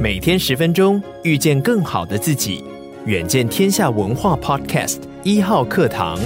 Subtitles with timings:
[0.00, 2.62] 每天十分钟，遇见更好的自己。
[3.04, 6.18] 远见天下文化 Podcast 一号课堂。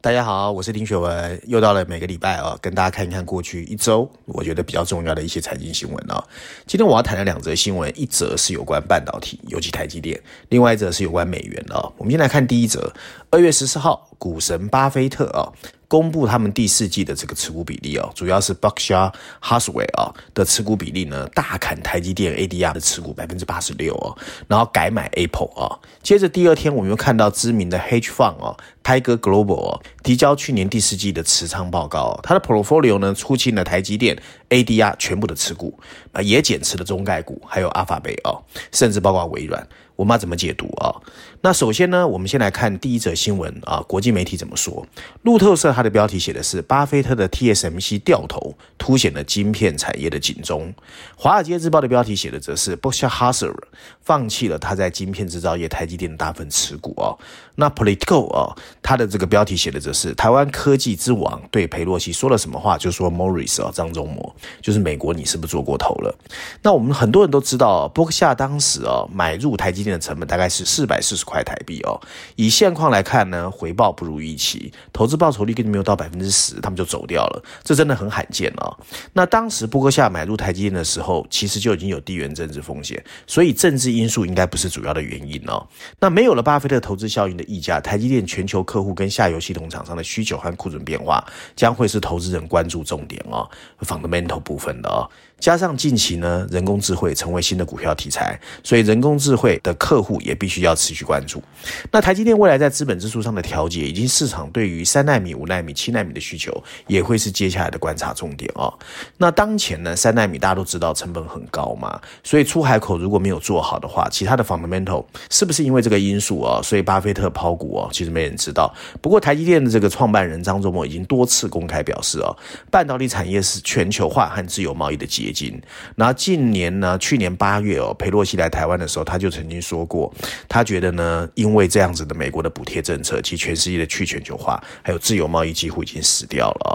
[0.00, 6.22] 大家好，我是丁学文，又到了每个礼拜啊，跟大家看一看过去一周我觉得比较重要的一些财经新闻啊。
[6.66, 10.18] 今天我要谈的两则新闻，一则是有关半导体，尤其台积电；
[10.48, 11.92] 另外一则是有关美元的。
[11.98, 12.92] 我们先来看第一则，
[13.30, 15.48] 二月十四号，股神巴菲特啊。
[15.88, 19.10] 公布他们第四季的这个持股比例哦，主要是 Berkshire
[19.42, 24.14] Hathaway 啊的持股比例呢，大砍台积电 ADR 的持股百分之八十六哦，
[24.46, 25.80] 然后改买 Apple 啊。
[26.02, 28.54] 接着第二天，我们又看到知名的 Hedge Fund 哦
[28.84, 34.14] ，Tiger Global 哦，提交去年第四季的持仓报告，它的 Portfolio 呢出清了台积电
[34.50, 35.80] ADR 全部的持股
[36.12, 39.66] 啊，也减持了中概股，还有 Alphabet 哦，甚至包括微软。
[39.98, 40.94] 我们要怎么解读啊？
[41.40, 44.86] 那首先呢，我们先来看第一则新闻啊，国际媒体怎么说？
[45.22, 50.72] 路透社它的标题写的是巴菲特的 TSMC 掉头，凸显了晶片产业的警钟。
[51.16, 53.52] 华尔街日报的标题写的则是 Bockshires
[54.00, 57.18] 放弃了他在晶片制造业台积电的大份持股啊。
[57.56, 62.78] 那 Politico 啊，它的这个标题写的则是台湾科技之王对裴洛西说了什么话？
[62.78, 66.16] 就说 Morris 啊，张忠谋，就是美国，你是不是做过头了？
[66.62, 72.00] 那我们很多人都知道，Berkshire 当时啊买入台积电的成本大概是四百四十块台币哦。
[72.36, 78.76] 以现况来看呢，回报不如预期，投资报酬率根本没有到百分之十，他们就走掉了，这真的很罕见哦。
[79.12, 85.66] 那当时波克夏买入台积电的时候，其实就已经有地缘政治风险，所以政治因素应该不是主要的原因哦。
[86.00, 91.24] 那没有了巴菲特投资效应的溢价，台积电全球客户跟下游系统厂商的需求和库存变化，
[91.56, 93.48] 将会是投资人关注重点哦
[93.80, 95.08] ，fundamental 部分的哦。
[95.38, 101.42] 加上近期呢，人工智慧成为新的股票题材，所以人工智慧的客户也必须要持续关注。
[101.90, 106.52] 那台积电未来在资本支出上的调节，以及市场对于三纳米、五纳米、七纳米的需求，
[106.88, 108.76] 也会是接下来的观察重点哦。
[109.16, 116.60] 那当前呢，三纳米大家都知道成本很高嘛，所以出海口如果没有做好的话，其他的 fundamental 是不是因为这个因素哦？
[116.62, 118.74] 所以巴菲特抛股哦，其实没人知道。
[119.00, 122.36] 不过台积电的这个创办人张忠谋已经多次公开表示哦，
[122.70, 125.32] 半导体产业是全球化和自由贸易的结。
[125.32, 125.60] 晶，
[125.94, 130.10] 然后近年呢，去年八月哦，佩洛西来台湾的时候，他就曾经说过，
[130.48, 136.72] 他觉得呢，因为这样子的美国的补贴政策，其实全世界的去全球化还有自由贸易几乎已经死掉了哦。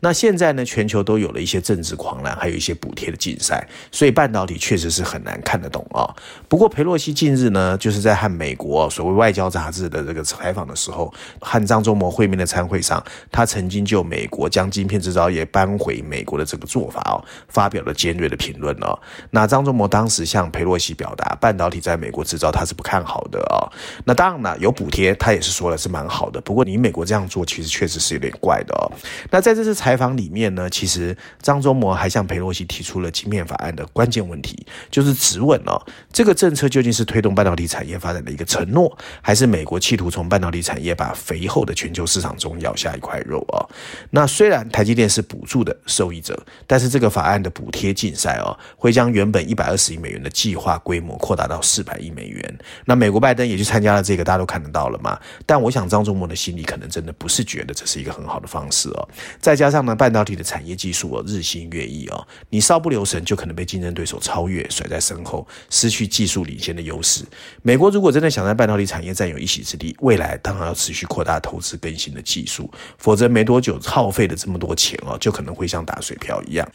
[0.00, 6.04] 那现在呢，全球都有了一些政治狂澜，还有一些补贴的竞赛，所以半导体确实是很难看得懂啊。
[6.46, 13.02] 不过裴洛西近日呢，就是在和美国所谓外交杂志的这个采访的时候，和张忠谋会面的餐会上，
[13.32, 17.94] 他曾经就美国将晶片制造业搬回美国的这个做法哦，发表了。
[17.94, 18.98] 尖锐的评论哦，
[19.30, 23.70] 那张忠谋当时向裴洛西表达，半导体在美国制造他是不看好的哦。
[24.04, 26.40] 那当然了，有补贴，他也是说的是蛮好的。
[26.40, 28.90] 不过你美国这样做，其实确实是有点怪的哦。
[29.30, 35.80] 那在这次采访里面呢，其实张忠谋还向裴洛西提出了晶片法案的关键问题，就是质问哦，
[36.12, 43.64] 这个政策究竟是推动半导体产业发展的一个承诺，还是美国企图从半导体产业把肥厚的全球市场中咬下一块肉哦？
[44.10, 47.94] 那虽然台积电是补助的受益者，但是这个法案的补贴。
[47.94, 52.58] 竞赛哦，会将原本一百二十亿美元的计划规模扩大到四百亿美元美元。
[52.86, 55.18] 那美国拜登也去参加了这个，大家都看得到了嘛。
[55.44, 59.08] 但我想张忠谋的心里可能真的不是觉得这是一个很好的方式哦。
[59.40, 67.22] 再加上呢，半导体的产业技术哦日新月异哦，你稍不留神就可能被竞争对手超越，甩在身后，失去技术领先的优势。
[67.62, 76.66] 美国如果真的想在半导体产业占有一席之地，未来当然要持续扩大投资更新的技术，否则没多久耗费了这么多钱哦，就可能会像打水漂一样。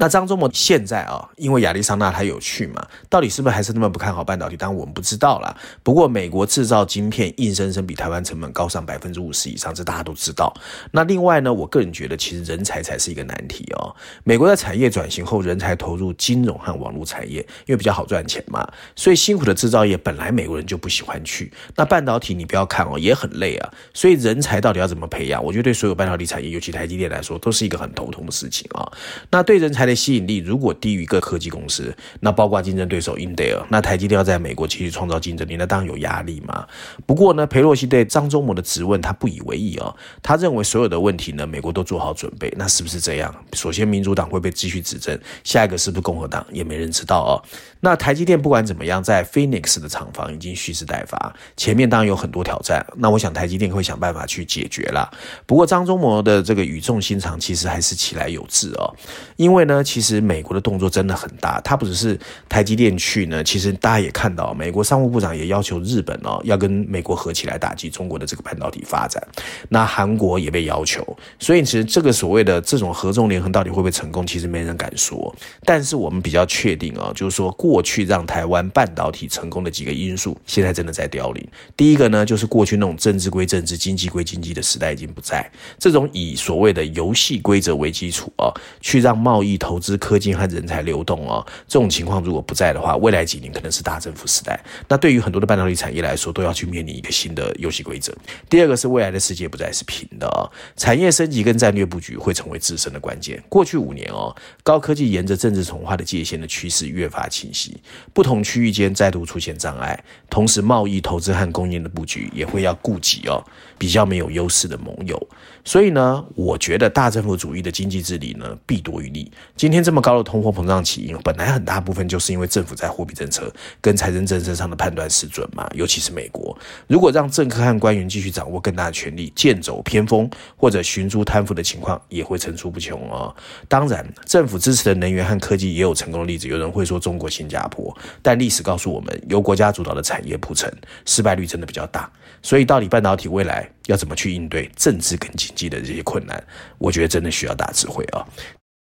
[0.00, 4.56] 那张忠谋现在啊，因为亚利桑那他有去嘛，到底是不是还是那么不看好半导体？
[4.56, 5.54] 当然我们不知道啦。
[5.82, 10.54] 不过美国制造晶片硬生生比台湾成本高上百分之五十以上，这大家都知道。
[10.92, 13.92] 那另外呢，我个人觉得其实人才才是一个难题哦。
[14.22, 21.52] 美国在产业转型后，人才投入金融和网络产业，因为比较好赚钱嘛，所以辛苦的制造业本来美国人就不喜欢去。
[21.74, 23.68] 那半导体你不要看哦，也很累啊。
[23.92, 25.44] 所以人才到底要怎么培养？
[25.44, 28.86] 我觉得对所有半导体产业，尤其台积电来说，都是一个很头痛的事情啊。
[29.32, 29.87] 那对人才。
[29.88, 36.66] 的吸引力如果低于各科技公司，那包括竞争对手英特尔，那台积电要在美国继续创造竞争力，那当然有压力嘛。
[37.06, 42.52] 不过呢，裴洛西对张忠谋的质问他不以为意、哦，他认为所有的问题呢，美国都做好准备。
[42.56, 43.34] 那是不是这样？
[43.54, 47.32] 首先，民主党会被继续执政，下一个是不是共和党，也没人知道哦。
[47.80, 52.84] 那台积电不管怎么样，在 Phoenix 的厂房已经蓄势待发，前面当然有很多挑战。
[52.96, 55.10] 那我想台积电会想办法去解决啦。
[55.46, 58.94] 不过张忠谋的这个语重心长，其实还是其来有志哦，
[59.36, 59.77] 因为呢。
[59.78, 69.22] 那，其实美国的动作真的很大，它不只是台积电去呢，其实大家也看到，美国商务部长也要求日本哦，要跟美国合起来打击中国的这个半导体发展。
[69.68, 71.06] 那韩国也被要求，
[71.38, 75.32] 所以其实这个所谓的这种合纵连横到底会不会成功，其实没人敢说。
[75.64, 81.48] 但是我们比较确定哦，就是说过去让台湾半导体成功的几个因素，现在真的在凋零。
[81.76, 85.48] 第一个呢，就是过去那种政治归政治、经济归经济的时代已经不在，
[85.78, 88.48] 这种以所谓的游戏规则为基础啊，
[88.80, 94.58] 去让贸易、投投资、科技和人才流动啊，这种情况如果不在的话，未来几年可能是大政府时代。
[94.88, 98.16] 那对于很多的半导体产业来说，都要去面临一个新的游戏规则。
[98.48, 103.42] 第二个是未来的世界不再是平的啊，产业升级跟战略布局会成为自身的关键。
[103.46, 107.76] 过去五年哦，高科技沿着政治从化的界限的趋势越发清晰，
[108.14, 113.44] 不同区域间再度出现障碍，同时贸易、投资和供应的布局也会要顾及哦，
[113.76, 115.28] 比较没有优势的盟友。
[115.62, 119.30] 所以呢，我觉得大政府主义的经济治理呢，弊多于利。
[119.58, 125.68] 今天这么高的通货膨胀起因，本来很大部分就是因为政府在货币政策跟财政政策上的判断失准嘛。
[125.74, 126.56] 尤其是美国，
[126.86, 133.34] 如果让政客和官员继续掌握更大的权力，剑走偏锋或者寻租贪腐的情况也会层出不穷哦。
[133.66, 136.46] 当然，政府支持的能源和科技也有成功的例子。
[136.46, 140.72] 有人会说中国新加坡，但历史告诉我们，由国家主导的产业铺陈，
[141.04, 142.08] 失败率真的比较大。
[142.42, 146.40] 所以，到底半导体未来要怎么去应对政治跟经济的这些困难？
[146.78, 148.24] 我觉得真的需要大智慧啊。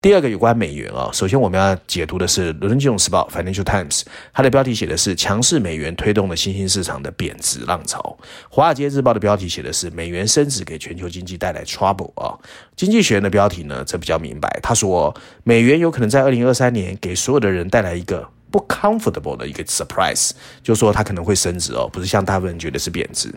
[0.07, 8.17] 第二个有关美元啊，首先我们要解读的是《伦敦金融时报》（Financial Times），它的标题写的是“强势美元推动了新兴市场的贬值浪潮”。
[8.49, 12.39] 《华尔街日报》的标题写的是“美元升值给全球经济带来 trouble” 啊。
[12.77, 15.13] 经济学人的标题呢，则比较明白，他说
[15.43, 20.31] 美元有可能在二零二三年给所有的人带来一个不 comfortable 的一个 surprise，
[20.63, 23.29] 就是说它可能会升值哦，不是像大部分人觉得是贬值。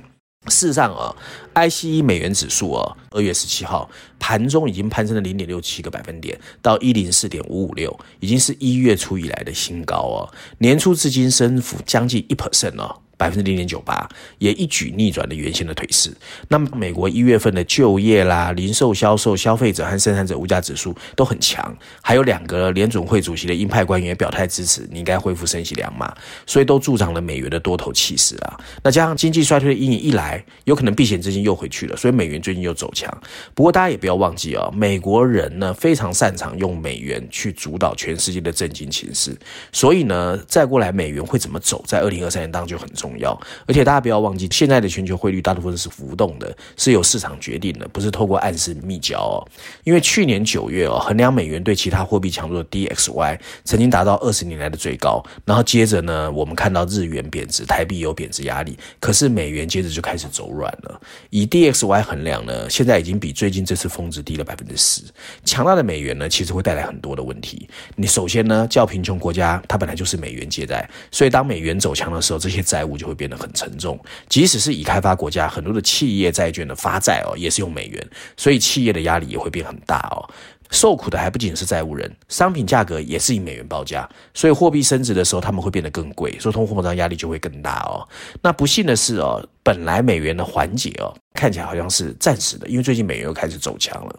[0.47, 1.15] 事实上啊
[1.55, 3.89] ，ICE 美元指数啊，二月十七号
[4.19, 10.29] 盘中已经攀升了零点六七个百分点，到一零四点五五六，已经是一月初以来的新高啊，
[10.59, 13.01] 年初至今升幅将近一 percent 了。
[13.21, 14.09] 百分之零点九八，
[14.39, 16.11] 也一举逆转了原先的颓势。
[16.49, 26.11] 那么，美国一月份的就业啦、零售销售、消费者和生产者物价指数都很强，还有两个联准会主席的鹰派官员也表态支持，你应该恢复升息两码，
[26.47, 28.59] 所以都助长了美元的多头气势啊。
[28.83, 33.15] 那加上经济衰退的阴影一来，有可能避险资金又回去了，所以美元最近又走强。
[33.55, 39.37] 不过大家也不要忘记啊、哦，美国人呢非常擅长用美元去主导全世界的政经情势，
[39.73, 43.10] 所以呢，再过来美元会怎么走，在二零二三年当中就很重。
[43.11, 49.43] 重要，而且大家不要忘记，现在的全球汇率大部分是浮动的，是由市场决定的，不是透过暗示密交哦。
[49.83, 61.01] 因为去年九月哦，衡量美元对其他货币强弱的 DXY 曾经达到二十年来的最高，然后接着呢，我们看到日元贬值，台币有贬值压力，可是美元接着就开始走软了。
[61.31, 65.03] 以 DXY 衡量呢，现在已经比最近这次峰值低了百分之十。
[65.45, 67.69] 强大的美元呢，其实会带来很多的问题。
[67.97, 73.99] 你首先呢，较贫穷国家它本来就是美元借债，所以当美元走强的时候，这些债务就会变得很沉重，
[74.29, 80.29] 即使是已开发国家，很多的企业债券的发债哦，也是用美元，所以企业的压力也会变很大哦。
[80.71, 88.07] 受苦的还不仅是债务人，商品价格也是以美元报价，所以货币升值的时候，他们会变得更贵，所以通货膨胀压力就会更大哦。
[88.41, 91.15] 那不幸的是哦，本来美元的缓解哦。
[91.33, 94.15] 看起来好像是暂时的，因为最近美元又开始走强了。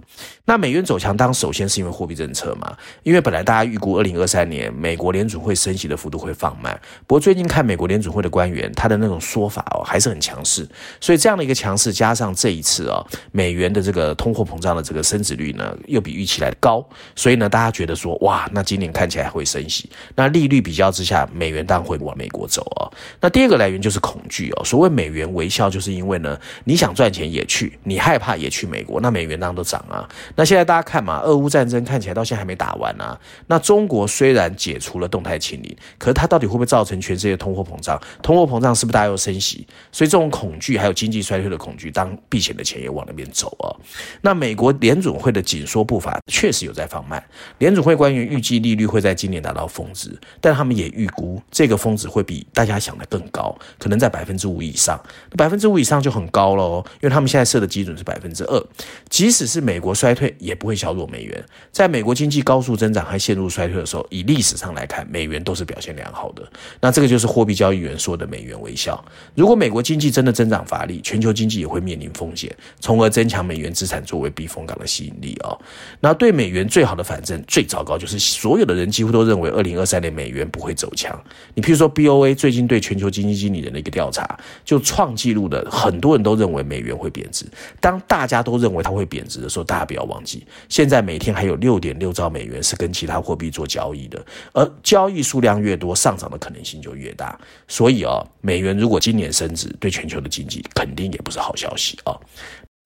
[0.46, 10.68] 那美元走强，当首先是因为货币政策嘛，因为本来大家预估二零二三年美国联准会升息的幅度会放慢，不过最近看美国联准会的官员，他的那种说法哦，还是很强势。
[11.02, 16.84] 所以这样的一个强势，加上这一次哦，美元的这个通货膨胀的这个升值率呢，又比预期来的高，
[17.14, 19.88] 所以呢，大家觉得说，哇，那今年看起来会升息。
[20.16, 22.90] 那利率比较之下，美元当然会往美国走哦。
[23.20, 30.08] 那第二个来源就是恐惧哦，所谓美元微笑，就是因为呢，你想赚钱也去，你害怕也去美国，那美元当然都涨啊。
[30.36, 33.20] 那现在大家看嘛，俄乌战争看起来到现在还没打完啊。
[33.48, 38.00] 那中国虽然解除了动态清零，可是它到底会不会造成全世界通货膨胀？
[38.22, 39.66] 通货膨胀是不是大家又升息？
[39.92, 43.74] 所以这种恐惧还有经济衰退的恐惧，当避险的钱也往那边走啊。
[44.22, 47.24] 那美国联总会的紧缩步伐确实有在放慢，
[47.58, 55.02] 联总会官员预计利率会在今年达到峰值，但他们也预估这个峰值会比大家想的更高，可能在百分之五以上。
[55.36, 57.32] 百分之五以上就很高了哦，因为他们。
[57.32, 58.62] 现在设的基准是百分之二，
[59.10, 61.42] 即使是美国衰退，也不会削弱美元。
[61.72, 66.44] 在美国经济高速增长还陷入衰退的时候，以历史上来看，美元都是表现良好的。
[66.82, 69.02] 那这个就是货币交易员说的“美元微笑”。
[69.34, 75.58] 如果美国经济真的增长乏力，全球经济也会面临风险，从而增强美元资产作为避风港的吸引力哦。
[76.02, 81.18] 那对美元最好的反正，最糟糕就是所有的人几乎都认为，二零二三年美元不会走强。
[81.54, 87.46] 你譬如说，BOA 最近对全球经济经理人的一个调查，就创记录的，很多人都认为美元会贬值。
[87.80, 97.40] 当大家都认为它会贬值的时候，大家不要忘记，现在每天还有六点六兆美元是跟其他货币做交易的，而交易数量越多，上涨的可能性就越大。
[97.68, 102.18] 所以啊，美元如果今年升值，对全球的经济肯定也不是好消息啊。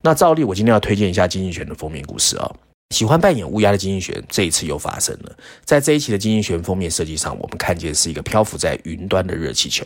[0.04, 2.52] 那照例，我今天要推荐一下经济学的封面故事啊。
[2.92, 5.36] 喜欢扮演乌鸦的经济学这一次又发生了。
[5.64, 9.84] 在这一期的经济学封面设计上，我们看见是一个漂浮在云端的热气球，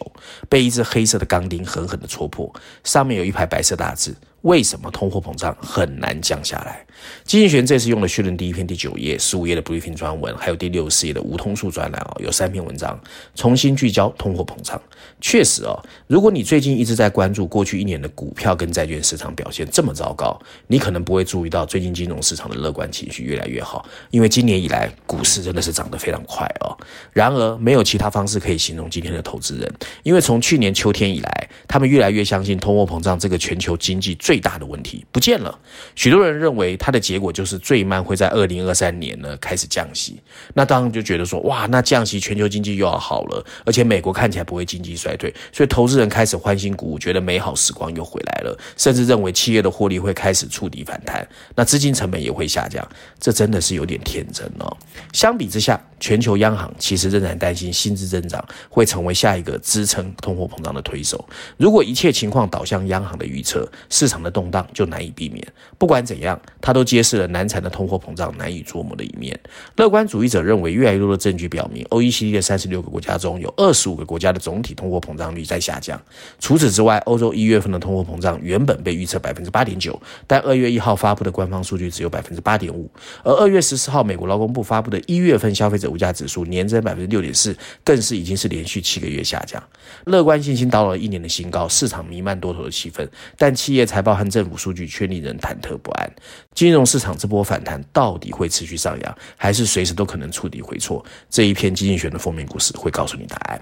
[0.50, 2.54] 被一只黑色的钢钉狠狠地戳破，
[2.84, 4.14] 上面有一排白色大字。
[4.42, 6.86] 为什么通货膨胀很难降下来？
[7.24, 13.00] 经济学这次用了序论第一篇第九页、十五页的 briefing 专文，还有第六十四页的无通数专栏哦，有三篇文章
[13.36, 14.80] 重新聚焦通货膨胀。
[15.22, 26.76] 确实哦，如果你最近一直在关注过去一年的股票跟债券市场表现这么糟糕，你可能不会注意到最近金融市场的乐观情绪越来越好，因为今年以来股市真的是涨得非常快哦。
[27.14, 34.16] 然而，没有其他方式可以形容今天的投资人，因为从去年秋天以来，他们越来越相信通货膨胀这个全球经济。
[34.30, 35.58] 最大的问题不见了，
[35.96, 40.22] 许多人认为它的结果就是最慢会在二零二三年呢开始降息。
[40.54, 52.88] 那当然就觉得说，哇，那降息全球经济又要好了，而且美国看起来不会经济衰退，所以投资人开始欢欣鼓舞，觉得美好时光又回来了，甚至认为企业的获利会开始触底反弹，那资金成本也会下降。
[53.20, 54.78] 这真的是有点天真哦。
[55.12, 61.28] 相比之下，全球央行其实仍然担心薪资增长会成为下一个支撑通货膨胀的推手。
[61.58, 65.46] 如果一切情况导向央行的预测，市场的动荡就难以避免。
[65.78, 69.40] 不管怎样，它都揭示了难缠的通货膨胀难以捉摸的一面。
[69.76, 76.02] 乐观主义者认为，越来越多的证据表明，OECD 的三十六个国家中有二十五个国家的总体通货膨胀率在下降。
[76.40, 82.90] 除此之外，欧洲一月份的通货膨胀原本被预测百分之八点九，但二月一号发布的官方数据只有百分之八点五。
[83.24, 89.62] 而二月十四号，美国劳工部发布的一月份消费者物价指数年增百分之六点四，更是已经是连续七个月下降。
[90.06, 93.08] 乐观信心到了一年的新高，市场弥漫多头的气氛，
[93.38, 96.12] 但企业财报和政府数据却令人忐忑不安。
[96.54, 101.04] 金融市场这波反弹到底会持续上扬，还是随时都可能触底回挫？
[101.30, 103.62] 这一篇经济学的封面故事会告诉你答案。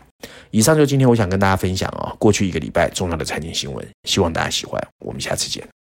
[0.52, 4.82] 以上就今天我想跟大家分享啊，过去一个礼拜重要的财经新闻，希望大家喜欢。
[5.00, 5.77] 我们下次见。